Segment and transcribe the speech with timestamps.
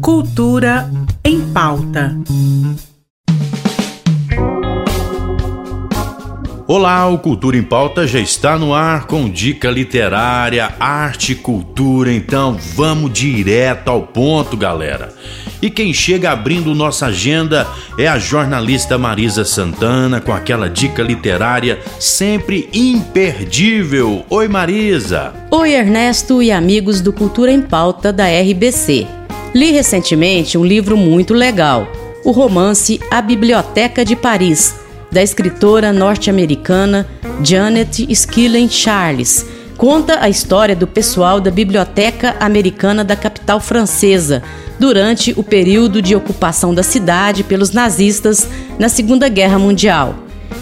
[0.00, 0.90] Cultura
[1.24, 2.16] em pauta.
[6.70, 12.12] Olá, o Cultura em Pauta já está no ar com dica literária, arte e cultura,
[12.12, 15.14] então vamos direto ao ponto, galera.
[15.62, 17.66] E quem chega abrindo nossa agenda
[17.98, 24.26] é a jornalista Marisa Santana com aquela dica literária sempre imperdível.
[24.28, 25.32] Oi, Marisa.
[25.50, 29.06] Oi, Ernesto e amigos do Cultura em Pauta da RBC.
[29.54, 31.90] Li recentemente um livro muito legal,
[32.22, 37.06] o romance A Biblioteca de Paris da escritora norte-americana
[37.42, 39.46] Janet Skillen Charles.
[39.76, 44.42] Conta a história do pessoal da Biblioteca Americana da capital francesa
[44.78, 50.14] durante o período de ocupação da cidade pelos nazistas na Segunda Guerra Mundial.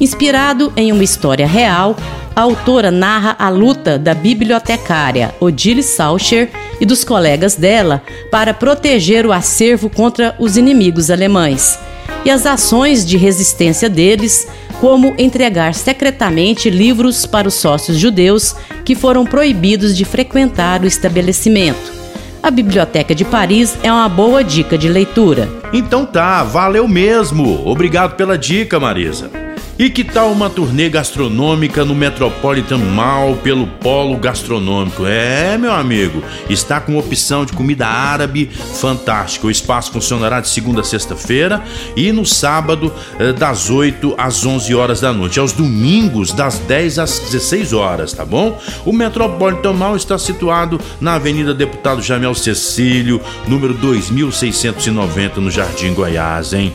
[0.00, 1.96] Inspirado em uma história real,
[2.34, 6.48] a autora narra a luta da bibliotecária Odile Saucher
[6.80, 11.78] e dos colegas dela para proteger o acervo contra os inimigos alemães
[12.24, 14.46] e as ações de resistência deles,
[14.80, 18.54] como entregar secretamente livros para os sócios judeus
[18.84, 22.00] que foram proibidos de frequentar o estabelecimento.
[22.42, 25.48] A Biblioteca de Paris é uma boa dica de leitura.
[25.72, 27.66] Então tá, valeu mesmo.
[27.66, 29.30] Obrigado pela dica, Marisa.
[29.80, 35.06] E que tal uma turnê gastronômica no Metropolitan Mall pelo Polo Gastronômico?
[35.06, 39.46] É, meu amigo, está com opção de comida árabe fantástica.
[39.46, 41.64] O espaço funcionará de segunda a sexta-feira
[41.96, 45.40] e no sábado eh, das 8 às 11 horas da noite.
[45.40, 48.60] Aos domingos das 10 às 16 horas, tá bom?
[48.84, 56.52] O Metropolitan Mall está situado na Avenida Deputado Jamel Cecílio, número 2690, no Jardim Goiás,
[56.52, 56.70] hein?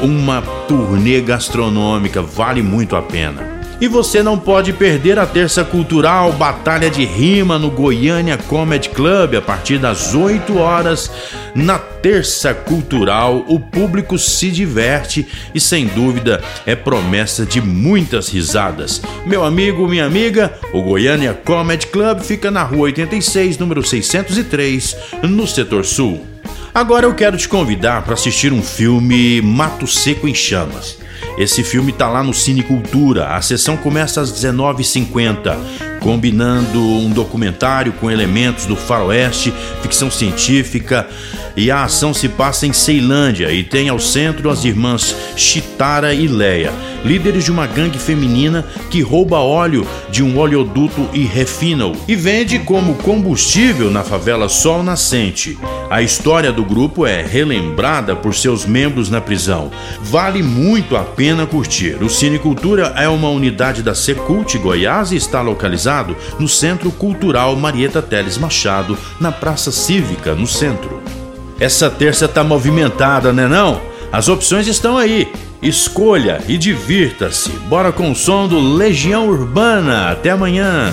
[0.00, 3.54] Uma turnê gastronômica vale muito a pena.
[3.80, 9.34] E você não pode perder a terça cultural Batalha de Rima no Goiânia Comedy Club
[9.34, 11.10] a partir das 8 horas.
[11.54, 19.02] Na terça cultural, o público se diverte e sem dúvida é promessa de muitas risadas.
[19.26, 25.46] Meu amigo, minha amiga, o Goiânia Comedy Club fica na rua 86, número 603, no
[25.46, 26.33] setor sul.
[26.74, 30.98] Agora eu quero te convidar para assistir um filme Mato Seco em Chamas.
[31.38, 33.28] Esse filme tá lá no Cine Cultura.
[33.28, 35.56] A sessão começa às 19h50,
[36.00, 41.08] combinando um documentário com elementos do faroeste, ficção científica
[41.56, 46.26] e a ação se passa em Ceilândia e tem ao centro as irmãs Chitara e
[46.26, 46.72] Leia,
[47.04, 52.58] líderes de uma gangue feminina que rouba óleo de um oleoduto e refina-o e vende
[52.58, 55.56] como combustível na favela Sol Nascente.
[55.88, 59.70] A história do grupo é relembrada por seus membros na prisão.
[60.00, 62.02] Vale muito a pena curtir.
[62.02, 67.54] O Cine Cultura é uma unidade da Secult Goiás e está localizado no Centro Cultural
[67.56, 71.02] Marieta Teles Machado, na Praça Cívica, no centro.
[71.60, 73.80] Essa terça tá movimentada, né não?
[74.10, 75.28] As opções estão aí.
[75.62, 77.50] Escolha e divirta-se.
[77.68, 80.10] Bora com o som do Legião Urbana.
[80.10, 80.92] Até amanhã.